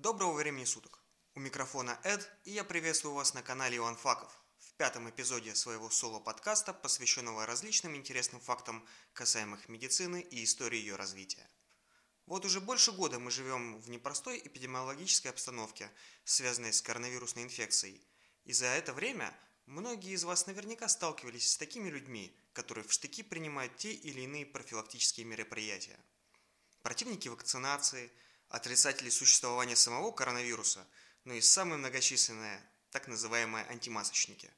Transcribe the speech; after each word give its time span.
Доброго 0.00 0.34
времени 0.34 0.64
суток! 0.64 1.02
У 1.34 1.40
микрофона 1.40 1.98
Эд, 2.04 2.30
и 2.44 2.52
я 2.52 2.62
приветствую 2.62 3.14
вас 3.16 3.34
на 3.34 3.42
канале 3.42 3.78
Иван 3.78 3.96
Факов 3.96 4.30
в 4.58 4.72
пятом 4.74 5.10
эпизоде 5.10 5.56
своего 5.56 5.90
соло-подкаста, 5.90 6.72
посвященного 6.72 7.46
различным 7.46 7.96
интересным 7.96 8.40
фактам, 8.40 8.86
касаемых 9.12 9.68
медицины 9.68 10.20
и 10.20 10.44
истории 10.44 10.78
ее 10.78 10.94
развития. 10.94 11.50
Вот 12.26 12.44
уже 12.44 12.60
больше 12.60 12.92
года 12.92 13.18
мы 13.18 13.32
живем 13.32 13.80
в 13.80 13.90
непростой 13.90 14.38
эпидемиологической 14.38 15.32
обстановке, 15.32 15.90
связанной 16.22 16.72
с 16.72 16.80
коронавирусной 16.80 17.42
инфекцией, 17.42 18.00
и 18.44 18.52
за 18.52 18.66
это 18.66 18.92
время 18.92 19.36
многие 19.66 20.12
из 20.12 20.22
вас 20.22 20.46
наверняка 20.46 20.86
сталкивались 20.86 21.50
с 21.50 21.56
такими 21.56 21.88
людьми, 21.88 22.38
которые 22.52 22.84
в 22.84 22.92
штыки 22.92 23.24
принимают 23.24 23.76
те 23.78 23.90
или 23.90 24.20
иные 24.20 24.46
профилактические 24.46 25.26
мероприятия. 25.26 25.98
Противники 26.84 27.26
вакцинации– 27.26 28.12
отрицатели 28.48 29.10
существования 29.10 29.76
самого 29.76 30.12
коронавируса, 30.12 30.86
но 31.24 31.34
и 31.34 31.40
самые 31.40 31.78
многочисленные 31.78 32.62
так 32.90 33.08
называемые 33.08 33.66
антимасочники. 33.66 34.50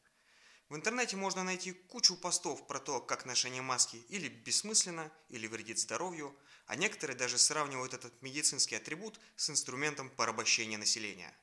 В 0.69 0.77
интернете 0.77 1.17
можно 1.17 1.43
найти 1.43 1.73
кучу 1.73 2.17
постов 2.17 2.67
про 2.69 2.79
то, 2.79 3.01
как 3.01 3.27
ношение 3.27 3.61
маски 3.61 3.97
или 4.09 4.29
бессмысленно, 4.29 5.11
или 5.29 5.49
вредит 5.49 5.81
здоровью, 5.81 6.39
а 6.67 6.77
некоторые 6.77 7.17
даже 7.17 7.39
сравнивают 7.39 7.93
этот 7.93 8.23
медицинский 8.23 8.77
атрибут 8.77 9.19
с 9.35 9.51
инструментом 9.51 10.09
порабощения 10.11 10.79
населения. 10.79 11.37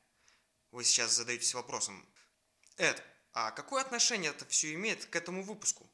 Вы 0.72 0.86
сейчас 0.86 1.11
задаетесь 1.11 1.53
вопросом, 1.53 2.08
Эд, 2.77 3.03
а 3.34 3.52
какое 3.52 3.81
отношение 3.81 4.31
это 4.31 4.45
все 4.45 4.73
имеет 4.75 5.05
к 5.05 5.16
этому 5.16 5.44
выпуску? 5.44 5.91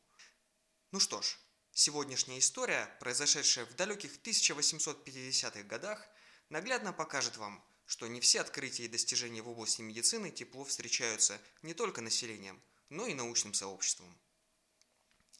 Ну 0.91 0.99
что 0.99 1.21
ж, 1.21 1.37
сегодняшняя 1.71 2.37
история, 2.37 2.87
произошедшая 2.99 3.65
в 3.65 3.75
далеких 3.75 4.11
1850-х 4.21 5.63
годах, 5.63 6.07
наглядно 6.53 6.93
покажет 6.93 7.37
вам, 7.37 7.65
что 7.87 8.05
не 8.07 8.21
все 8.21 8.39
открытия 8.39 8.85
и 8.85 8.87
достижения 8.87 9.41
в 9.41 9.49
области 9.49 9.81
медицины 9.81 10.29
тепло 10.29 10.63
встречаются 10.63 11.41
не 11.63 11.73
только 11.73 11.99
населением, 12.01 12.61
но 12.89 13.07
и 13.07 13.15
научным 13.15 13.55
сообществом. 13.55 14.15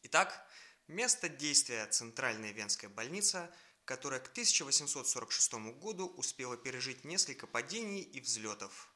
Итак, 0.02 0.44
место 0.88 1.30
действия 1.30 1.86
Центральная 1.86 2.52
Венская 2.52 2.90
больница, 2.90 3.54
которая 3.86 4.22
к 4.22 4.30
1846 4.30 5.54
году 5.80 6.08
успела 6.08 6.58
пережить 6.58 7.06
несколько 7.06 7.46
падений 7.46 8.02
и 8.02 8.20
взлетов, 8.20 8.92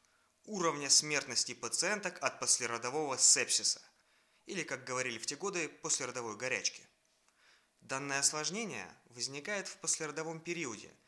уровня 0.46 0.90
смертности 0.90 1.54
пациенток 1.54 2.18
от 2.24 2.40
послеродового 2.40 3.20
сепсиса, 3.20 3.80
или, 4.48 4.64
как 4.64 4.86
говорили 4.86 5.20
в 5.20 5.28
те 5.28 5.36
годы, 5.36 5.70
послеродовой 5.70 6.36
горячки. 6.36 6.82
Данное 7.82 8.22
осложнение 8.22 8.92
возникает 9.06 9.68
в 9.68 9.78
послеродовом 9.78 10.40
периоде– 10.40 10.92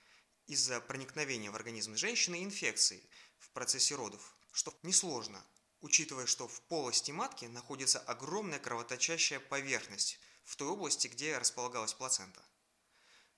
из-за 0.50 0.82
проникновения 0.82 1.52
в 1.52 1.56
организм 1.56 1.96
женщины 1.96 2.44
инфекции 2.44 3.08
в 3.38 3.52
процессе 3.52 3.94
родов, 3.94 4.36
что 4.52 4.76
несложно, 4.82 5.46
учитывая, 5.80 6.26
что 6.26 6.48
в 6.48 6.62
полости 6.64 7.12
матки 7.12 7.46
находится 7.46 8.00
огромная 8.00 8.58
кровоточащая 8.58 9.40
поверхность 9.40 10.20
в 10.44 10.56
той 10.56 10.70
области, 10.70 11.08
где 11.08 11.38
располагалась 11.38 11.94
плацента. 11.94 12.44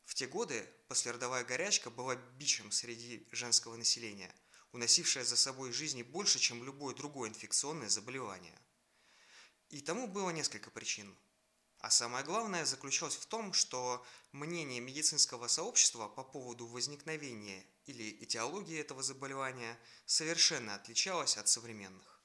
В 0.06 0.16
те 0.16 0.26
годы 0.26 0.66
послеродовая 0.88 1.44
горячка 1.44 1.90
была 1.90 2.16
бичем 2.16 2.72
среди 2.72 3.28
женского 3.32 3.76
населения, 3.76 4.34
уносившая 4.72 5.26
за 5.26 5.36
собой 5.36 5.74
жизни 5.74 6.04
больше, 6.04 6.40
чем 6.40 6.64
любое 6.64 6.96
другое 6.96 7.30
инфекционное 7.30 7.90
заболевание. 7.90 8.58
И 9.70 9.82
тому 9.82 10.08
было 10.08 10.30
несколько 10.30 10.72
причин– 10.72 11.14
а 11.82 11.90
самое 11.90 12.24
главное 12.24 12.64
заключалось 12.64 13.16
в 13.16 13.26
том, 13.26 13.54
что 13.54 14.06
мнение 14.32 14.80
медицинского 14.80 15.48
сообщества 15.48 16.08
по 16.08 16.24
поводу 16.24 16.68
возникновения 16.68 17.66
или 17.86 18.24
этиологии 18.24 18.80
этого 18.80 19.02
заболевания 19.02 19.80
совершенно 20.06 20.76
отличалось 20.76 21.38
от 21.38 21.48
современных. 21.48 22.22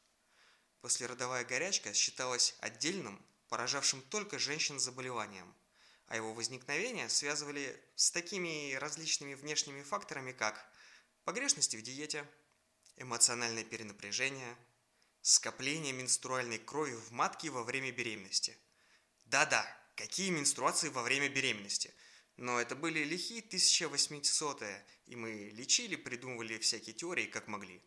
Послеродовая 0.83 1.43
горячка 1.47 1.95
считалась 1.95 2.55
отдельным, 2.61 3.25
поражавшим 3.49 4.03
только 4.03 4.39
женщин 4.39 4.79
заболеванием, 4.79 5.55
а 6.07 6.17
его 6.17 6.35
возникновение 6.35 7.09
связывали 7.09 7.83
с 7.95 8.11
такими 8.11 8.75
различными 8.75 9.33
внешними 9.33 9.83
факторами, 9.83 10.33
как 10.33 10.71
погрешности 11.25 11.77
в 11.77 11.83
диете, 11.83 12.29
эмоциональное 12.97 13.65
перенапряжение, 13.65 14.55
скопление 15.23 15.95
менструальной 15.95 16.59
крови 16.59 16.95
в 16.95 17.11
матке 17.11 17.49
во 17.49 17.65
время 17.65 17.91
беременности– 17.91 18.59
да-да, 19.27 19.67
какие 19.97 20.31
менструации 20.31 20.89
во 20.89 21.03
время 21.03 21.29
беременности. 21.29 21.93
Но 22.37 22.61
это 22.61 22.77
были 22.77 23.03
лихие 23.03 23.41
1800-е, 23.41 24.87
и 25.07 25.17
мы 25.17 25.51
лечили, 25.53 25.97
придумывали 25.97 26.59
всякие 26.59 26.95
теории, 26.95 27.27
как 27.27 27.49
могли. 27.49 27.83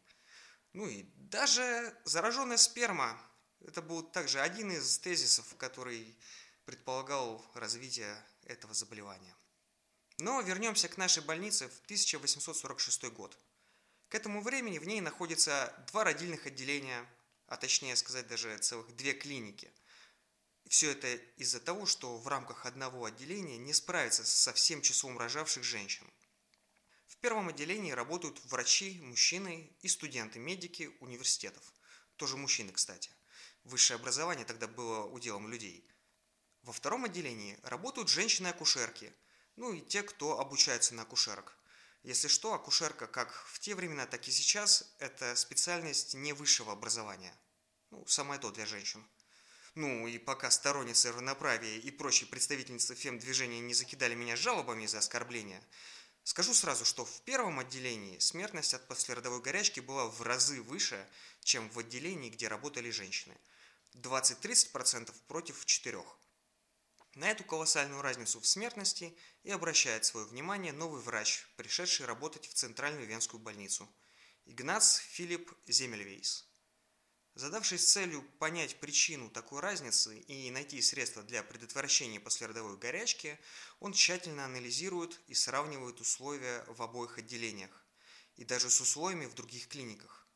Ну 0.73 0.88
и 0.88 1.03
даже 1.16 1.95
зараженная 2.03 2.57
сперма. 2.57 3.19
Это 3.61 3.81
был 3.81 4.03
также 4.03 4.39
один 4.39 4.72
из 4.72 5.00
тезисов, 5.00 5.55
который 5.57 6.17
предполагал 6.66 7.45
развитие 7.53 8.16
этого 8.44 8.73
заболевания. 8.73 9.35
Но 10.17 10.41
вернемся 10.41 10.88
к 10.88 10.97
нашей 10.97 11.23
больнице 11.23 11.69
в 11.69 11.79
1846 11.85 13.06
год. 13.06 13.38
К 14.09 14.16
этому 14.16 14.41
времени 14.41 14.79
в 14.79 14.88
ней 14.88 15.01
находится 15.01 15.73
два 15.91 16.03
родильных 16.03 16.45
отделения, 16.47 17.06
а 17.47 17.57
точнее 17.57 17.95
сказать 17.95 18.27
даже 18.27 18.57
целых 18.57 18.94
две 18.95 19.13
клиники– 19.13 19.71
все 20.69 20.91
это 20.91 21.16
из-за 21.35 21.59
того, 21.59 21.88
что 21.88 22.16
в 22.18 22.28
рамках 22.28 22.68
одного 22.68 23.06
отделения 23.06 23.57
не 23.57 23.74
справится 23.74 24.24
со 24.24 24.53
всем 24.53 24.84
числом 24.84 25.18
рожавших 25.18 25.63
женщин. 25.63 26.07
В 27.07 27.18
первом 27.18 27.50
отделении 27.50 27.91
работают 27.91 28.40
врачи, 28.46 29.00
мужчины 29.02 29.75
и 29.81 29.88
студенты-медики 29.88 30.96
университетов. 31.00 31.74
Тоже 32.18 32.38
мужчины, 32.38 32.72
кстати. 32.72 33.09
Высшее 33.63 33.96
образование 33.96 34.46
тогда 34.46 34.68
было 34.68 35.06
уделом 35.06 35.50
людей. 35.50 35.90
Во 36.62 36.72
втором 36.72 37.03
отделении 37.06 37.57
работают 37.63 38.09
женщины-акушерки, 38.09 39.12
ну 39.56 39.74
и 39.74 39.81
те, 39.81 40.03
кто 40.03 40.40
обучается 40.40 40.94
на 40.94 41.01
акушерок. 41.01 41.57
Если 42.03 42.28
что, 42.28 42.53
акушерка 42.53 43.07
как 43.07 43.34
в 43.47 43.59
те 43.59 43.74
времена, 43.74 44.06
так 44.06 44.28
и 44.28 44.31
сейчас– 44.31 44.96
это 45.00 45.36
специальность 45.36 46.13
не 46.13 46.31
высшего 46.31 46.74
образования. 46.74 47.36
Ну, 47.90 48.06
самое 48.06 48.40
то 48.40 48.51
для 48.51 48.68
женщин. 48.68 49.03
Ну 49.75 50.07
и 50.07 50.18
пока 50.18 50.52
сторонницы 50.52 51.12
равноправия 51.12 51.78
и 51.78 51.91
прочие 51.91 52.28
представительницы 52.28 52.96
фем-движения 52.96 53.59
не 53.59 53.74
закидали 53.74 54.16
меня 54.16 54.35
жалобами 54.35 54.85
за 54.85 55.00
оскорбления, 55.00 55.62
скажу 56.24 56.53
сразу, 56.53 56.85
что 56.85 57.06
в 57.06 57.22
первом 57.22 57.59
отделении 57.59 58.19
смертность 58.19 58.74
от 58.74 58.88
послеродовой 58.88 59.41
горячки 59.41 59.80
была 59.80 60.06
в 60.07 60.22
разы 60.22 60.62
выше, 60.62 61.07
чем 61.41 61.69
в 61.69 61.80
отделении, 61.80 62.30
где 62.30 62.47
работали 62.47 62.90
женщины. 62.90 63.38
20-30% 63.96 65.13
против 65.28 65.66
4%. 65.66 66.06
На 67.16 67.31
эту 67.31 67.44
колоссальную 67.44 68.01
разницу 68.01 68.40
в 68.40 68.47
смертности 68.47 69.18
и 69.44 69.51
обращает 69.51 70.06
свое 70.06 70.25
внимание 70.28 70.72
новый 70.72 71.01
врач, 71.01 71.47
пришедший 71.57 72.06
работать 72.06 72.47
в 72.47 72.53
Центральную 72.53 73.07
Венскую 73.07 73.41
больницу– 73.41 73.90
Игнац 74.50 74.97
Филипп 74.97 75.53
Земельвейс. 75.68 76.48
Задавшись 77.39 77.85
целью 77.85 78.22
понять 78.38 78.81
причину 78.81 79.29
такой 79.29 79.61
разницы 79.61 80.19
и 80.27 80.51
найти 80.51 80.81
средства 80.81 81.23
для 81.23 81.41
предотвращения 81.41 82.19
послеродовой 82.19 82.75
горячки, 82.77 83.39
он 83.79 83.94
тщательно 83.94 84.44
анализирует 84.44 85.22
и 85.27 85.33
сравнивает 85.33 86.01
условия 86.01 86.66
в 86.67 86.81
обоих 86.81 87.17
отделениях 87.17 87.85
и 88.35 88.44
даже 88.44 88.69
с 88.69 88.81
условиями 88.81 89.25
в 89.25 89.35
других 89.35 89.69
клиниках. 89.69 90.27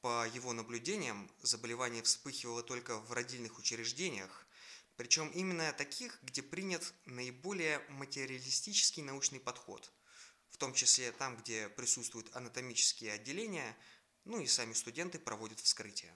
По 0.00 0.26
его 0.26 0.52
наблюдениям, 0.52 1.30
заболевание 1.42 2.02
вспыхивало 2.02 2.64
только 2.64 2.98
в 2.98 3.12
родильных 3.12 3.60
учреждениях, 3.60 4.48
причем 4.96 5.28
именно 5.28 5.72
таких, 5.74 6.18
где 6.24 6.42
принят 6.42 6.92
наиболее 7.04 7.78
материалистический 7.88 9.04
научный 9.04 9.38
подход, 9.38 9.92
в 10.50 10.56
том 10.56 10.74
числе 10.74 11.12
там, 11.12 11.36
где 11.36 11.68
присутствуют 11.68 12.34
анатомические 12.34 13.12
отделения– 13.12 13.76
ну 14.26 14.40
и 14.40 14.46
сами 14.46 14.72
студенты 14.74 15.18
проводят 15.18 15.60
вскрытие. 15.60 16.12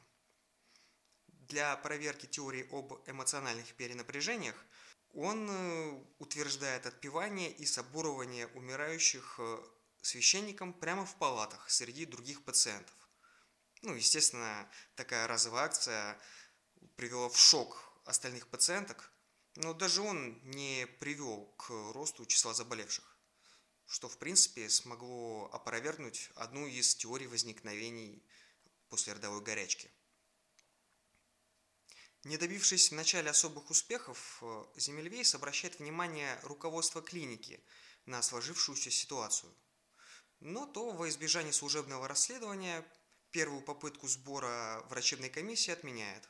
Для 1.29 1.77
проверки 1.77 2.27
теории 2.27 2.69
об 2.71 2.93
эмоциональных 3.09 3.73
перенапряжениях 3.75 4.55
он 5.15 5.49
э, 5.49 6.05
утверждает 6.19 6.87
отпевание 6.87 7.51
и 7.53 7.65
соборование 7.65 8.47
умирающих 8.49 9.37
э, 9.39 9.59
священникам 10.03 10.73
прямо 10.73 11.07
в 11.07 11.17
палатах 11.17 11.71
среди 11.71 12.05
других 12.05 12.45
пациентов. 12.45 12.95
Ну, 13.83 13.95
естественно, 13.95 14.71
такая 14.95 15.27
разовая 15.27 15.65
акция 15.65 16.21
привела 16.97 17.29
в 17.29 17.37
шок 17.37 18.01
остальных 18.05 18.49
пациенток, 18.49 19.13
но 19.57 19.73
даже 19.73 20.03
он 20.03 20.41
не 20.45 20.87
привел 20.99 21.47
к 21.59 21.71
росту 21.93 22.27
числа 22.27 22.55
заболевших 22.55 23.20
что 23.91 24.09
в 24.09 24.19
принципе 24.19 24.71
смогло 24.71 25.51
опровергнуть 25.53 26.31
одну 26.37 26.65
из 26.69 26.95
теорий 26.95 27.27
возникновений 27.27 28.23
после 28.89 29.15
родовой 29.15 29.43
горячки. 29.43 29.91
Не 32.23 32.37
добившись 32.37 32.93
вначале 32.93 33.31
особых 33.31 33.69
успехов, 33.69 34.39
э, 34.43 34.65
Земельвейс 34.77 35.35
обращает 35.35 35.81
внимание 35.81 36.39
руководства 36.45 37.03
клиники 37.03 37.61
на 38.07 38.23
сложившуюся 38.23 38.91
ситуацию. 38.91 39.53
но 40.39 40.65
то 40.65 40.93
во 40.93 41.07
избежание 41.09 41.53
служебного 41.53 42.09
расследования 42.09 42.83
первую 43.31 43.61
попытку 43.61 44.09
сбора 44.09 44.83
врачебной 44.89 45.29
комиссии 45.29 45.71
отменяет. 45.71 46.27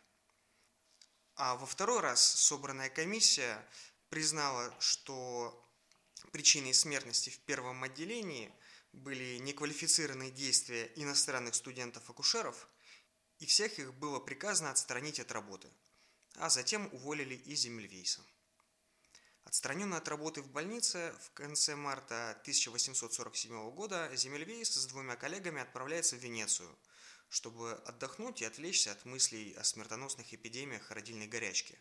А 1.36 1.54
во 1.54 1.66
второй 1.66 2.00
раз 2.00 2.20
собранная 2.20 2.90
комиссия 2.90 3.64
признала, 4.08 4.74
что 4.80 5.69
причиной 6.30 6.74
смертности 6.74 7.30
в 7.30 7.38
первом 7.40 7.82
отделении 7.82 8.52
были 8.92 9.38
неквалифицированные 9.38 10.30
действия 10.30 10.90
иностранных 10.96 11.54
студентов-акушеров, 11.54 12.68
и 13.38 13.46
всех 13.46 13.78
их 13.78 13.94
было 13.94 14.20
приказано 14.20 14.70
отстранить 14.70 15.20
от 15.20 15.32
работы, 15.32 15.68
а 16.36 16.50
затем 16.50 16.88
уволили 16.92 17.34
и 17.34 17.54
Земельвейса. 17.54 18.24
Отстраненный 19.44 19.96
от 19.96 20.08
работы 20.08 20.42
в 20.42 20.50
больнице 20.50 21.14
в 21.20 21.32
конце 21.32 21.74
марта 21.74 22.30
1847 22.42 23.70
года 23.72 24.10
Земельвейс 24.14 24.72
с 24.72 24.86
двумя 24.86 25.16
коллегами 25.16 25.60
отправляется 25.60 26.16
в 26.16 26.20
Венецию, 26.20 26.78
чтобы 27.28 27.72
отдохнуть 27.86 28.42
и 28.42 28.44
отвлечься 28.44 28.92
от 28.92 29.04
мыслей 29.04 29.54
о 29.54 29.64
смертоносных 29.64 30.32
эпидемиях 30.34 30.90
родильной 30.90 31.26
горячки. 31.26 31.78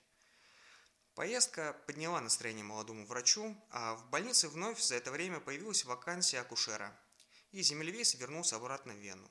Поездка 1.19 1.74
подняла 1.86 2.21
настроение 2.21 2.63
молодому 2.63 3.06
врачу, 3.06 3.54
а 3.71 3.95
в 3.95 4.10
больнице 4.10 4.48
вновь 4.48 4.81
за 4.81 4.95
это 4.95 5.12
время 5.12 5.42
появилась 5.42 5.83
вакансия 5.83 6.39
акушера, 6.39 6.98
и 7.51 7.62
Земельвейс 7.62 8.16
вернулся 8.16 8.56
обратно 8.56 8.94
в 8.94 9.00
Вену. 9.00 9.30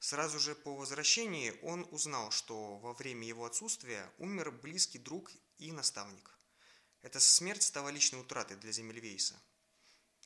Сразу 0.00 0.40
же 0.40 0.56
по 0.56 0.74
возвращении 0.74 1.56
он 1.62 1.86
узнал, 1.92 2.32
что 2.32 2.78
во 2.78 2.94
время 2.94 3.28
его 3.28 3.44
отсутствия 3.44 4.12
умер 4.18 4.50
близкий 4.50 4.98
друг 4.98 5.30
и 5.58 5.70
наставник. 5.70 6.36
Эта 7.02 7.20
смерть 7.20 7.62
стала 7.62 7.90
личной 7.90 8.20
утратой 8.20 8.56
для 8.56 8.72
Земельвейса. 8.72 9.40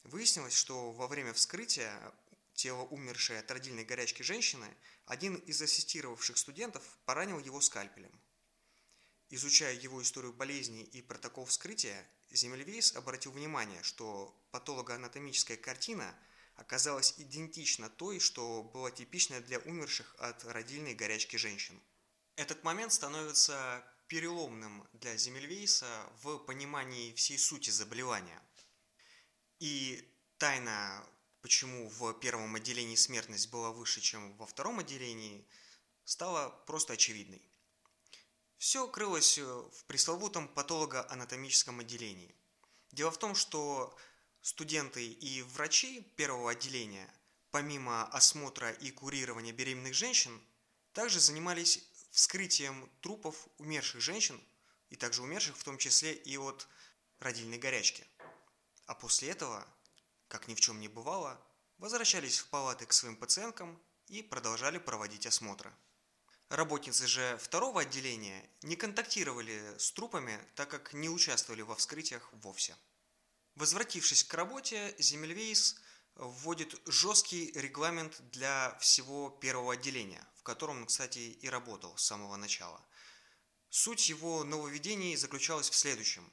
Выяснилось, 0.04 0.56
что 0.56 0.92
во 0.92 1.06
время 1.06 1.34
вскрытия 1.34 2.14
тела 2.54 2.84
умершей 2.84 3.38
от 3.40 3.50
родильной 3.50 3.84
горячки 3.84 4.22
женщины 4.22 4.74
один 5.04 5.34
из 5.34 5.60
ассистировавших 5.60 6.38
студентов 6.38 6.82
поранил 7.04 7.38
его 7.40 7.60
скальпелем. 7.60 8.18
Изучая 9.30 9.74
его 9.74 10.02
историю 10.02 10.32
болезни 10.32 10.84
и 10.84 11.02
протокол 11.02 11.44
вскрытия, 11.44 12.08
Земельвейс 12.30 12.96
обратил 12.96 13.32
внимание, 13.32 13.82
что 13.82 14.34
патологоанатомическая 14.52 15.58
картина 15.58 16.14
оказалась 16.54 17.14
идентична 17.18 17.90
той, 17.90 18.20
что 18.20 18.62
была 18.62 18.90
типична 18.90 19.40
для 19.40 19.58
умерших 19.58 20.14
от 20.18 20.44
родильной 20.44 20.94
горячки 20.94 21.36
женщин. 21.36 21.80
Этот 22.36 22.64
момент 22.64 22.92
становится 22.92 23.84
переломным 24.06 24.88
для 24.94 25.16
Земельвейса 25.16 26.10
в 26.22 26.38
понимании 26.38 27.12
всей 27.12 27.38
сути 27.38 27.68
заболевания. 27.68 28.42
И 29.58 30.10
тайна, 30.38 31.06
почему 31.42 31.88
в 31.90 32.14
первом 32.14 32.54
отделении 32.54 32.96
смертность 32.96 33.50
была 33.50 33.72
выше, 33.72 34.00
чем 34.00 34.34
во 34.38 34.46
втором 34.46 34.78
отделении, 34.78 35.46
стала 36.04 36.48
просто 36.66 36.94
очевидной. 36.94 37.42
Все 38.58 38.88
крылось 38.88 39.38
в 39.38 39.84
пресловутом 39.86 40.48
патологоанатомическом 40.48 41.78
отделении. 41.78 42.34
Дело 42.90 43.12
в 43.12 43.18
том, 43.18 43.36
что 43.36 43.96
студенты 44.42 45.06
и 45.06 45.42
врачи 45.42 46.02
первого 46.16 46.50
отделения, 46.50 47.08
помимо 47.52 48.04
осмотра 48.06 48.72
и 48.72 48.90
курирования 48.90 49.52
беременных 49.52 49.94
женщин, 49.94 50.40
также 50.92 51.20
занимались 51.20 51.84
вскрытием 52.10 52.90
трупов 53.00 53.46
умерших 53.58 54.00
женщин, 54.00 54.40
и 54.90 54.96
также 54.96 55.22
умерших 55.22 55.56
в 55.56 55.62
том 55.62 55.78
числе 55.78 56.12
и 56.12 56.36
от 56.36 56.66
родильной 57.20 57.58
горячки. 57.58 58.04
А 58.86 58.94
после 58.94 59.30
этого, 59.30 59.64
как 60.26 60.48
ни 60.48 60.54
в 60.54 60.60
чем 60.60 60.80
не 60.80 60.88
бывало, 60.88 61.40
возвращались 61.76 62.38
в 62.38 62.48
палаты 62.48 62.86
к 62.86 62.92
своим 62.92 63.16
пациенткам 63.16 63.80
и 64.08 64.22
продолжали 64.22 64.78
проводить 64.78 65.26
осмотры. 65.26 65.72
Работницы 66.48 67.06
же 67.06 67.38
второго 67.42 67.82
отделения 67.82 68.48
не 68.62 68.74
контактировали 68.74 69.76
с 69.78 69.92
трупами, 69.92 70.40
так 70.54 70.70
как 70.70 70.94
не 70.94 71.10
участвовали 71.10 71.60
во 71.60 71.74
вскрытиях 71.74 72.30
вовсе. 72.32 72.74
Возвратившись 73.54 74.24
к 74.24 74.32
работе, 74.32 74.94
Земельвейс 74.98 75.76
вводит 76.14 76.74
жесткий 76.86 77.52
регламент 77.52 78.20
для 78.30 78.76
всего 78.80 79.28
первого 79.28 79.74
отделения, 79.74 80.26
в 80.36 80.42
котором 80.42 80.78
он, 80.78 80.86
кстати, 80.86 81.18
и 81.18 81.48
работал 81.48 81.96
с 81.98 82.04
самого 82.04 82.36
начала. 82.36 82.82
Суть 83.68 84.08
его 84.08 84.42
нововведений 84.42 85.16
заключалась 85.16 85.68
в 85.68 85.74
следующем. 85.74 86.32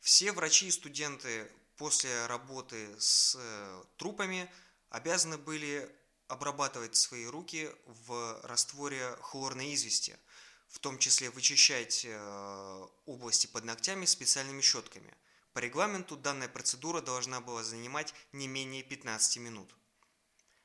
Все 0.00 0.30
врачи 0.30 0.68
и 0.68 0.70
студенты 0.70 1.50
после 1.76 2.26
работы 2.26 2.94
с 3.00 3.36
э, 3.36 3.84
трупами 3.96 4.48
обязаны 4.88 5.36
были 5.36 5.90
обрабатывать 6.28 6.96
свои 6.96 7.26
руки 7.26 7.70
в 7.86 8.40
растворе 8.44 9.16
хлорной 9.22 9.74
извести, 9.74 10.16
в 10.68 10.78
том 10.78 10.98
числе 10.98 11.30
вычищать 11.30 12.04
э, 12.04 12.86
области 13.06 13.46
под 13.46 13.64
ногтями 13.64 14.04
специальными 14.04 14.60
щетками– 14.60 15.14
по 15.58 15.60
регламенту 15.60 16.16
данная 16.16 16.48
процедура 16.48 17.00
должна 17.00 17.40
была 17.40 17.64
занимать 17.64 18.14
не 18.30 18.46
менее 18.46 18.84
15 18.84 19.38
минут. 19.38 19.74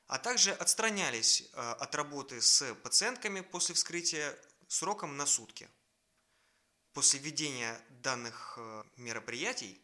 А 0.06 0.20
также 0.20 0.52
отстранялись 0.52 1.42
э, 1.52 1.60
от 1.60 1.92
работы 1.96 2.40
с 2.40 2.72
пациентками 2.76 3.40
после 3.40 3.74
вскрытия 3.74 4.38
сроком 4.68 5.16
на 5.16 5.26
сутки. 5.26 5.68
После 6.92 7.18
введения 7.18 7.80
данных 7.90 8.54
э, 8.56 8.84
мероприятий 8.96 9.82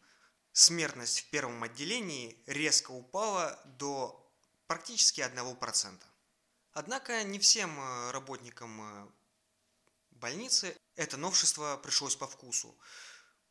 смертность 0.53 1.19
в 1.19 1.29
первом 1.29 1.61
отделении 1.61 2.41
резко 2.45 2.91
упала 2.91 3.59
до 3.65 4.30
практически 4.71 5.19
1%. 5.19 5.99
Однако 6.71 7.23
не 7.23 7.39
всем 7.39 7.77
э, 7.77 8.11
работникам 8.11 9.13
больницы 10.11 10.77
это 10.95 11.17
новшество 11.17 11.75
пришлось 11.75 12.15
по 12.15 12.25
вкусу. 12.25 12.73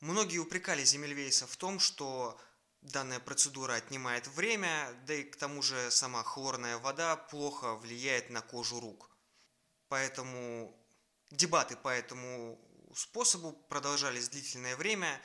Многие 0.00 0.38
упрекали 0.38 0.82
Земельвейса 0.82 1.46
в 1.46 1.58
том, 1.58 1.78
что 1.78 2.40
данная 2.80 3.20
процедура 3.20 3.74
отнимает 3.74 4.28
время, 4.28 4.94
да 5.06 5.12
и 5.12 5.24
к 5.24 5.36
тому 5.36 5.60
же 5.60 5.90
сама 5.90 6.22
хлорная 6.22 6.78
вода 6.78 7.16
плохо 7.16 7.74
влияет 7.74 8.30
на 8.30 8.40
кожу 8.40 8.80
рук. 8.80 9.10
Поэтому 9.88 10.74
дебаты 11.30 11.76
по 11.76 11.90
этому 11.90 12.58
способу 12.96 13.52
продолжались 13.68 14.30
длительное 14.30 14.74
время 14.74 15.20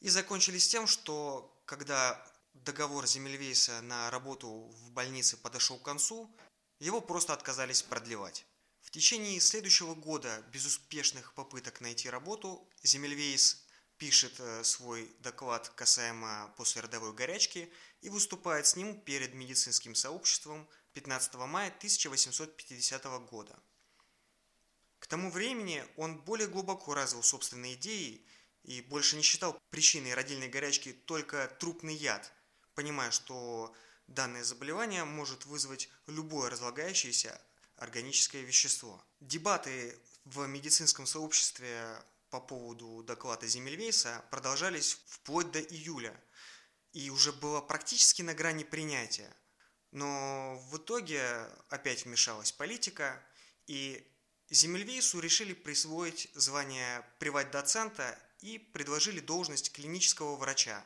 и 0.00 0.10
закончились 0.10 0.68
тем, 0.68 0.86
что 0.86 1.50
когда 1.64 2.29
договор 2.64 3.06
Земельвейса 3.06 3.80
на 3.82 4.10
работу 4.10 4.48
в 4.48 4.90
больнице 4.92 5.36
подошел 5.36 5.78
к 5.78 5.84
концу, 5.84 6.34
его 6.78 7.00
просто 7.00 7.32
отказались 7.32 7.82
продлевать. 7.82 8.46
В 8.80 8.90
течение 8.90 9.38
следующего 9.40 9.94
года 9.94 10.42
безуспешных 10.52 11.34
попыток 11.34 11.80
найти 11.80 12.08
работу 12.08 12.68
Земельвейс 12.82 13.64
пишет 13.98 14.40
э, 14.40 14.64
свой 14.64 15.14
доклад 15.20 15.68
касаемо 15.70 16.52
послеродовой 16.56 17.12
горячки 17.12 17.70
и 18.00 18.08
выступает 18.08 18.66
с 18.66 18.74
ним 18.74 18.98
перед 18.98 19.34
медицинским 19.34 19.94
сообществом 19.94 20.66
15 20.94 21.34
мая 21.34 21.68
1850 21.68 23.04
года. 23.28 23.58
К 24.98 25.06
тому 25.06 25.30
времени 25.30 25.84
он 25.96 26.18
более 26.18 26.48
глубоко 26.48 26.94
развил 26.94 27.22
собственные 27.22 27.74
идеи 27.74 28.26
и 28.62 28.80
больше 28.80 29.16
не 29.16 29.22
считал 29.22 29.58
причиной 29.70 30.14
родильной 30.14 30.48
горячки 30.48 30.92
только 30.92 31.46
трупный 31.60 31.94
яд, 31.94 32.32
понимая, 32.80 33.10
что 33.10 33.74
данное 34.06 34.42
заболевание 34.42 35.04
может 35.04 35.44
вызвать 35.44 35.90
любое 36.06 36.48
разлагающееся 36.48 37.38
органическое 37.76 38.40
вещество. 38.40 39.04
Дебаты 39.20 39.98
в 40.24 40.46
медицинском 40.46 41.04
сообществе 41.04 42.02
по 42.30 42.40
поводу 42.40 43.02
доклада 43.02 43.46
Земельвейса 43.46 44.24
продолжались 44.30 44.98
вплоть 45.08 45.50
до 45.50 45.60
июля, 45.60 46.18
и 46.94 47.10
уже 47.10 47.32
было 47.32 47.60
практически 47.60 48.22
на 48.22 48.32
грани 48.32 48.64
принятия. 48.64 49.30
Но 49.90 50.58
в 50.70 50.78
итоге 50.78 51.46
опять 51.68 52.06
вмешалась 52.06 52.50
политика, 52.50 53.22
и 53.66 54.10
Земельвейсу 54.48 55.20
решили 55.20 55.52
присвоить 55.52 56.30
звание 56.32 57.04
приват-доцента 57.18 58.18
и 58.40 58.56
предложили 58.56 59.20
должность 59.20 59.70
клинического 59.70 60.36
врача, 60.36 60.82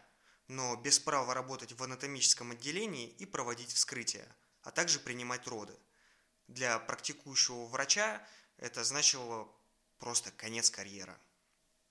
но 0.48 0.76
без 0.76 0.98
права 0.98 1.34
работать 1.34 1.72
в 1.72 1.82
анатомическом 1.82 2.52
отделении 2.52 3.08
и 3.08 3.26
проводить 3.26 3.72
вскрытия, 3.72 4.26
а 4.62 4.70
также 4.70 4.98
принимать 4.98 5.46
роды. 5.46 5.76
Для 6.48 6.78
практикующего 6.78 7.66
врача 7.66 8.26
это 8.58 8.84
значило 8.84 9.48
просто 9.98 10.30
конец 10.30 10.70
карьеры. 10.70 11.16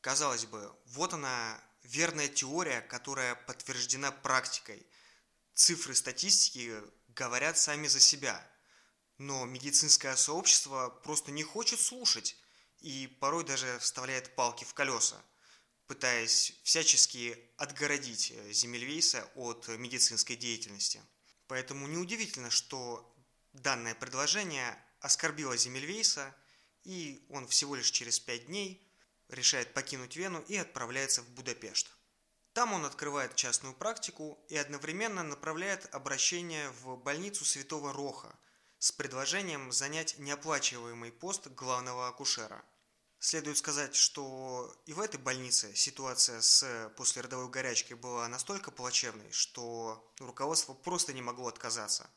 Казалось 0.01 0.45
бы, 0.45 0.75
вот 0.86 1.13
она 1.13 1.60
верная 1.83 2.27
теория, 2.27 2.81
которая 2.81 3.36
подтверждена 3.36 4.12
практикой. 4.12 4.86
Цифры 5.53 5.95
статистики 5.95 6.81
говорят 7.10 7.57
сами 7.57 7.88
за 7.88 8.00
себя. 8.00 8.45
Но 9.17 9.45
медицинское 9.45 10.15
сообщество 10.15 10.89
просто 10.89 11.31
не 11.31 11.43
хочет 11.43 11.79
слушать 11.79 12.36
и 12.79 13.07
порой 13.19 13.43
даже 13.43 13.79
вставляет 13.79 14.36
палки 14.36 14.65
в 14.65 14.74
колеса, 14.74 15.22
пытаясь 15.88 16.54
всячески 16.63 17.38
отгородить 17.58 18.34
Земельвейса 18.52 19.30
от 19.36 19.68
медицинской 19.68 20.36
деятельности. 20.36 21.02
Поэтому 21.48 21.88
неудивительно, 21.88 22.50
что 22.50 23.13
данное 23.54 23.96
предложение 23.96 24.78
оскорбило 25.00 25.58
Земельвейса, 25.58 26.36
и 26.84 27.25
он 27.30 27.48
всего 27.48 27.75
лишь 27.75 27.92
через 27.92 28.20
пять 28.20 28.48
дней 28.48 28.82
решает 29.30 29.74
покинуть 29.74 30.16
Вену 30.16 30.42
и 30.48 30.56
отправляется 30.56 31.22
в 31.22 31.30
Будапешт. 31.32 31.92
Там 32.54 32.74
он 32.74 32.86
открывает 32.86 33.36
частную 33.36 33.74
практику 33.74 34.40
и 34.48 34.56
одновременно 34.56 35.24
направляет 35.24 35.94
обращение 35.94 36.70
в 36.84 36.96
больницу 36.98 37.46
Святого 37.46 37.92
Роха 37.92 38.38
с 38.78 38.92
предложением 38.92 39.72
занять 39.72 40.20
неоплачиваемый 40.20 41.12
пост 41.12 41.48
главного 41.48 42.08
акушера. 42.08 42.63
Следует 43.24 43.58
сказать, 43.58 43.96
что 43.96 44.75
и 44.86 44.92
в 44.92 45.00
этой 45.00 45.15
больнице 45.15 45.74
ситуация 45.75 46.42
с 46.42 46.92
послеродовой 46.98 47.50
горячкой 47.50 47.96
была 47.96 48.27
настолько 48.27 48.70
плачевной, 48.70 49.32
что 49.32 50.13
руководство 50.20 50.74
просто 50.74 51.13
не 51.13 51.22
могло 51.22 51.48
отказаться. 51.48 52.10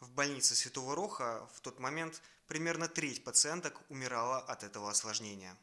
В 0.00 0.10
больнице 0.10 0.54
Святого 0.54 0.94
Роха 0.94 1.46
в 1.52 1.60
тот 1.60 1.80
момент 1.80 2.22
примерно 2.46 2.88
треть 2.88 3.24
пациенток 3.24 3.78
умирала 3.90 4.38
от 4.38 4.62
этого 4.62 4.88
осложнения. 4.88 5.54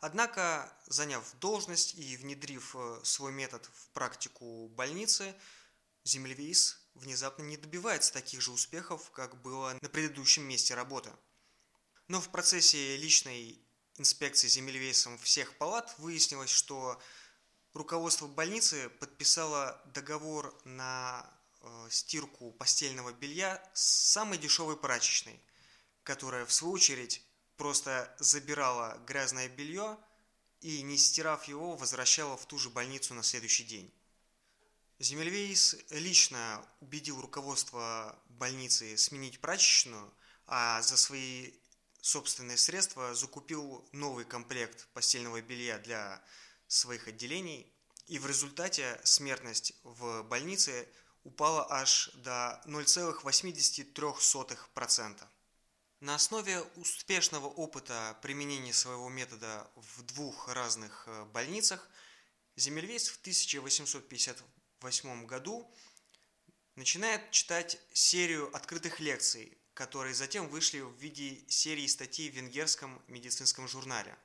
Однако, 0.00 0.70
заняв 0.88 1.24
должность 1.40 1.94
и 1.94 2.18
внедрив 2.18 2.76
э, 2.76 3.00
свой 3.04 3.32
метод 3.32 3.64
в 3.72 3.88
практику 3.94 4.68
больницы, 4.76 5.34
Земельвейс 6.04 6.78
внезапно 6.92 7.44
не 7.44 7.56
добивается 7.56 8.12
таких 8.12 8.42
же 8.42 8.52
успехов, 8.52 9.10
как 9.10 9.40
было 9.40 9.74
на 9.80 9.88
предыдущем 9.88 10.42
месте 10.42 10.74
работы. 10.74 11.10
Но 12.08 12.20
в 12.20 12.28
процессе 12.28 12.98
личной 12.98 13.64
инспекции 13.98 14.48
Земельвейсом 14.48 15.18
всех 15.18 15.56
палат 15.58 15.94
выяснилось, 15.98 16.50
что 16.50 17.00
руководство 17.74 18.26
больницы 18.26 18.88
подписало 19.00 19.80
договор 19.94 20.58
на 20.64 21.28
э, 21.60 21.88
стирку 21.90 22.52
постельного 22.52 23.12
белья 23.12 23.62
с 23.74 23.82
самой 23.82 24.38
дешевой 24.38 24.76
прачечной, 24.76 25.40
которая 26.02 26.46
в 26.46 26.52
свою 26.52 26.74
очередь 26.74 27.22
просто 27.56 28.14
забирала 28.18 28.98
грязное 29.06 29.48
белье 29.48 29.98
и, 30.60 30.82
не 30.82 30.96
стирав 30.96 31.44
его, 31.44 31.76
возвращала 31.76 32.36
в 32.36 32.46
ту 32.46 32.58
же 32.58 32.70
больницу 32.70 33.14
на 33.14 33.22
следующий 33.22 33.64
день. 33.64 33.92
Земельвейс 35.00 35.76
лично 35.90 36.64
убедил 36.80 37.20
руководство 37.20 38.18
больницы 38.28 38.96
сменить 38.96 39.40
прачечную, 39.40 40.12
а 40.46 40.82
за 40.82 40.96
свои 40.96 41.52
собственные 42.08 42.56
средства 42.56 43.14
закупил 43.14 43.86
новый 43.92 44.24
комплект 44.24 44.88
постельного 44.94 45.42
белья 45.42 45.78
для 45.78 46.24
своих 46.66 47.06
отделений, 47.06 47.70
и 48.06 48.18
в 48.18 48.26
результате 48.26 48.98
смертность 49.04 49.74
в 49.82 50.22
больнице 50.22 50.88
упала 51.22 51.70
аж 51.70 52.10
до 52.14 52.62
0,83%. 52.64 55.22
На 56.00 56.14
основе 56.14 56.62
успешного 56.76 57.48
опыта 57.48 58.16
применения 58.22 58.72
своего 58.72 59.10
метода 59.10 59.70
в 59.74 60.02
двух 60.04 60.48
разных 60.48 61.04
э, 61.08 61.24
больницах 61.26 61.90
Земельвейс 62.56 63.08
в 63.08 63.20
1858 63.20 65.26
году 65.26 65.70
начинает 66.76 67.30
читать 67.32 67.78
серию 67.92 68.48
открытых 68.56 69.00
лекций, 69.00 69.57
которые 69.78 70.12
затем 70.12 70.48
вышли 70.48 70.80
в 70.80 70.92
виде 70.96 71.44
серии 71.46 71.86
статей 71.86 72.28
в 72.30 72.34
венгерском 72.34 73.00
медицинском 73.06 73.68
журнале. 73.68 74.18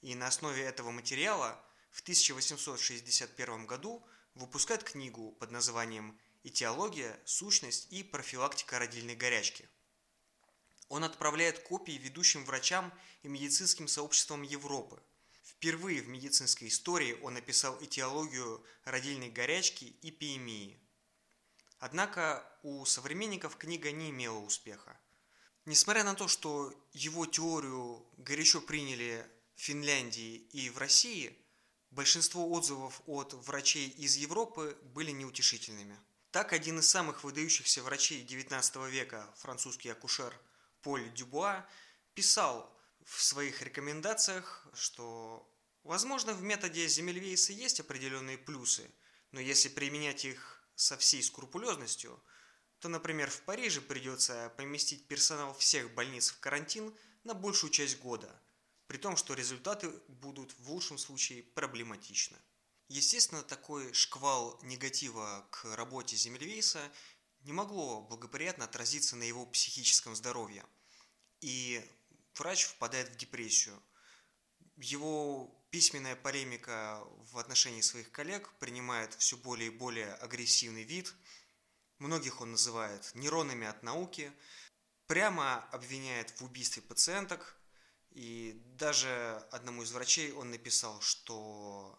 И 0.00 0.14
на 0.14 0.28
основе 0.28 0.62
этого 0.62 0.92
материала 0.92 1.60
в 1.90 2.02
1861 2.02 3.66
году 3.66 4.06
выпускает 4.34 4.84
книгу 4.84 5.32
под 5.40 5.50
названием 5.50 6.16
«Этиология, 6.44 7.20
сущность 7.24 7.92
и 7.92 8.04
профилактика 8.04 8.78
родильной 8.78 9.16
горячки», 9.16 9.68
он 10.88 11.02
отправляет 11.02 11.58
копии 11.64 11.98
ведущим 11.98 12.44
врачам 12.44 12.94
и 13.24 13.28
медицинским 13.28 13.88
сообществам 13.88 14.42
Европы. 14.42 15.02
Впервые 15.42 16.00
в 16.00 16.06
медицинской 16.06 16.68
истории 16.68 17.18
он 17.24 17.36
описал 17.36 17.76
этиологию 17.82 18.64
родильной 18.84 19.30
горячки 19.30 19.96
и 20.02 20.12
пиемии. 20.12 20.78
Однако 21.86 22.44
у 22.64 22.84
современников 22.84 23.56
книга 23.56 23.92
не 23.92 24.10
имела 24.10 24.38
успеха. 24.38 24.98
Несмотря 25.66 26.02
на 26.02 26.16
то, 26.16 26.26
что 26.26 26.74
его 26.92 27.26
теорию 27.26 28.04
горячо 28.16 28.60
приняли 28.60 29.24
в 29.54 29.60
Финляндии 29.60 30.34
и 30.50 30.68
в 30.68 30.78
России, 30.78 31.38
большинство 31.92 32.50
отзывов 32.50 33.00
от 33.06 33.34
врачей 33.34 33.88
из 33.88 34.16
Европы 34.16 34.76
были 34.94 35.12
неутешительными. 35.12 35.96
Так, 36.32 36.52
один 36.52 36.80
из 36.80 36.88
самых 36.88 37.22
выдающихся 37.22 37.84
врачей 37.84 38.26
XIX 38.26 38.90
века, 38.90 39.32
французский 39.36 39.90
акушер 39.90 40.34
Поль 40.82 41.08
Дюбуа 41.12 41.64
писал 42.14 42.76
в 43.04 43.22
своих 43.22 43.62
рекомендациях, 43.62 44.66
что, 44.74 45.48
возможно, 45.84 46.34
в 46.34 46.42
методе 46.42 46.88
Земельвейса 46.88 47.52
есть 47.52 47.78
определенные 47.78 48.38
плюсы, 48.38 48.90
но 49.30 49.38
если 49.38 49.68
применять 49.68 50.24
их 50.24 50.56
со 50.76 50.96
всей 50.96 51.22
скрупулезностью, 51.22 52.22
то, 52.78 52.88
например, 52.88 53.28
в 53.30 53.42
Париже 53.42 53.80
придется 53.80 54.52
поместить 54.56 55.08
персонал 55.08 55.52
всех 55.54 55.92
больниц 55.94 56.30
в 56.30 56.38
карантин 56.38 56.94
на 57.24 57.34
большую 57.34 57.70
часть 57.70 57.98
года, 57.98 58.30
при 58.86 58.98
том, 58.98 59.16
что 59.16 59.34
результаты 59.34 59.90
будут 60.06 60.54
в 60.60 60.70
лучшем 60.70 60.98
случае 60.98 61.42
проблематичны. 61.42 62.36
Естественно, 62.88 63.42
такой 63.42 63.92
шквал 63.92 64.60
негатива 64.62 65.44
к 65.50 65.74
работе 65.74 66.14
Земельвейса 66.14 66.80
не 67.40 67.52
могло 67.52 68.02
благоприятно 68.02 68.66
отразиться 68.66 69.16
на 69.16 69.24
его 69.24 69.44
психическом 69.44 70.14
здоровье– 70.14 70.64
и 71.40 71.84
врач 72.34 72.64
впадает 72.64 73.10
в 73.10 73.16
депрессию. 73.16 73.80
Его 74.76 75.55
письменная 75.70 76.16
полемика 76.16 77.02
в 77.32 77.38
отношении 77.38 77.80
своих 77.80 78.10
коллег 78.10 78.50
принимает 78.58 79.14
все 79.14 79.36
более 79.36 79.68
и 79.68 79.76
более 79.76 80.14
агрессивный 80.14 80.84
вид. 80.84 81.14
Многих 81.98 82.40
он 82.40 82.52
называет 82.52 83.10
нейронами 83.14 83.66
от 83.66 83.82
науки, 83.82 84.32
прямо 85.06 85.64
обвиняет 85.72 86.30
в 86.40 86.44
убийстве 86.44 86.82
пациенток, 86.82 87.56
и 88.10 88.60
даже 88.78 89.44
одному 89.50 89.82
из 89.82 89.92
врачей 89.92 90.32
он 90.32 90.50
написал, 90.50 91.00
что 91.00 91.98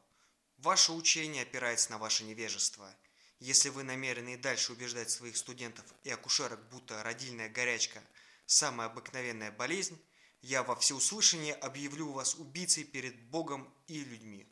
ваше 0.58 0.92
учение 0.92 1.44
опирается 1.44 1.92
на 1.92 1.98
ваше 1.98 2.24
невежество. 2.24 2.94
Если 3.40 3.70
вы 3.70 3.84
намерены 3.84 4.34
и 4.34 4.38
дальше 4.38 4.74
убеждать 4.74 5.12
своих 5.12 5.38
студентов 5.38 5.86
и 6.04 6.10
акушерок, 6.10 6.60
будто 6.70 7.04
родильная 7.04 7.50
горячка– 7.50 8.02
самая 8.48 8.88
обыкновенная 8.88 9.52
болезнь, 9.52 10.02
я 10.48 10.64
во 10.64 10.78
всеуслышание 10.78 11.54
объявлю 11.54 12.14
вас 12.14 12.36
убийцей 12.36 12.86
перед 12.86 13.22
Богом 13.30 13.70
и 13.88 14.00
людьми. 14.00 14.48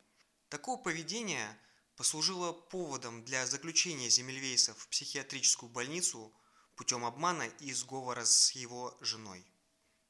Такое 0.49 0.75
поведение 0.75 1.57
послужило 1.95 2.51
поводом 2.51 3.23
для 3.23 3.45
заключения 3.45 4.09
Земельвейса 4.09 4.73
в 4.73 4.89
психиатрическую 4.89 5.69
больницу 5.69 6.33
путем 6.75 7.05
обмана 7.05 7.43
и 7.43 7.71
сговора 7.71 8.25
с 8.25 8.51
его 8.51 8.97
женой. 8.99 9.45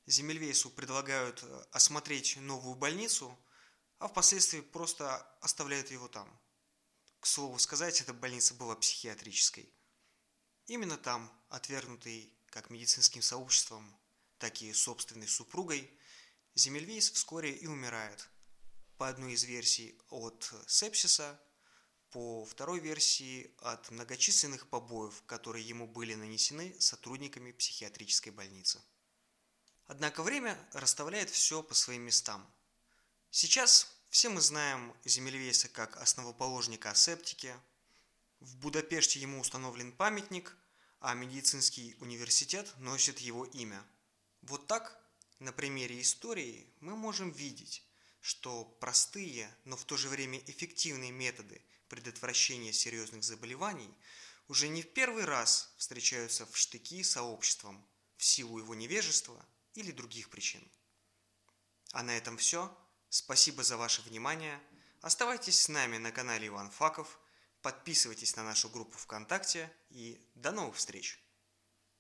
Земельвейсу 0.08 0.72
предлагают 0.72 1.44
э, 1.44 1.66
осмотреть 1.72 2.38
новую 2.38 2.74
больницу, 2.74 3.38
а 4.00 4.08
впоследствии 4.08 4.62
просто 4.62 5.20
оставляют 5.42 5.92
его 5.92 6.08
там. 6.08 6.28
К 7.20 7.28
слову 7.28 7.60
сказать, 7.60 8.02
эта 8.02 8.12
больница 8.12 8.56
была 8.56 8.76
психиатрической. 8.76 9.72
Именно 10.66 10.98
там, 10.98 11.32
отвергнутый 11.50 12.34
как 12.48 12.72
медицинским 12.72 13.22
сообществом, 13.22 13.96
так 14.38 14.62
и 14.62 14.74
собственной 14.74 15.28
супругой, 15.28 15.92
Земельвейс 16.56 17.12
вскоре 17.12 17.52
и 17.52 17.68
умирает. 17.68 18.30
По 18.98 19.10
одной 19.10 19.34
из 19.34 19.44
версий 19.44 20.00
от 20.10 20.54
сепсиса, 20.68 21.40
по 22.12 22.46
второй 22.46 22.80
версии 22.80 23.54
от 23.60 23.90
многочисленных 23.92 24.70
побоев, 24.70 25.22
которые 25.26 25.68
ему 25.68 25.86
были 25.88 26.16
нанесены 26.16 26.74
сотрудниками 26.80 27.52
психиатрической 27.52 28.32
больницы. 28.32 28.82
Однако 29.88 30.24
время 30.24 30.58
расставляет 30.74 31.30
все 31.30 31.62
по 31.62 31.74
своим 31.74 32.04
местам. 32.04 32.50
Сейчас 33.32 33.98
все 34.10 34.30
мы 34.30 34.40
знаем 34.40 34.96
Земельвейса 35.04 35.68
как 35.68 35.98
основоположника 35.98 36.92
асептики. 36.92 37.54
В 38.40 38.56
Будапеште 38.58 39.20
ему 39.20 39.40
установлен 39.40 39.92
памятник– 39.92 40.56
а 41.06 41.14
медицинский 41.14 41.96
университет 42.00 42.74
носит 42.80 43.20
его 43.20 43.46
имя. 43.46 43.86
Вот 44.46 44.68
так, 44.68 45.00
на 45.40 45.52
примере 45.52 46.02
истории, 46.02 46.68
мы 46.80 46.96
можем 46.96 47.32
видеть, 47.32 47.84
что 48.22 48.64
простые, 48.80 49.54
но 49.66 49.76
в 49.76 49.84
то 49.84 49.98
же 49.98 50.08
время 50.08 50.40
эффективные 50.48 51.12
методы 51.12 51.62
предотвращения 51.90 52.74
серьезных 52.74 53.24
заболеваний 53.24 53.94
уже 54.48 54.68
не 54.68 54.82
в 54.82 54.94
первый 54.94 55.26
раз 55.26 55.74
встречаются 55.78 56.46
в 56.46 56.58
штыки 56.58 57.04
сообществом 57.04 57.86
в 58.18 58.24
силу 58.24 58.58
его 58.60 58.74
невежества 58.74 59.46
или 59.74 59.92
других 59.92 60.30
причин. 60.30 60.66
А 61.92 62.04
на 62.04 62.16
этом 62.18 62.38
все. 62.38 62.76
Спасибо 63.10 63.64
за 63.64 63.78
ваше 63.78 64.02
внимание. 64.04 64.62
Оставайтесь 65.02 65.60
с 65.60 65.70
нами 65.70 65.98
на 65.98 66.12
канале 66.12 66.48
Иван 66.48 66.72
Факов– 66.72 67.20
подписывайтесь 67.66 68.36
на 68.36 68.44
нашу 68.44 68.70
группу 68.70 68.96
ВКонтакте 68.96 69.74
и 69.90 70.22
до 70.36 70.52
новых 70.52 70.76
встреч! 70.76 71.20